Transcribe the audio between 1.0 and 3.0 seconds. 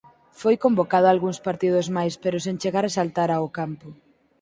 a algúns partidos máis pero sen chegar a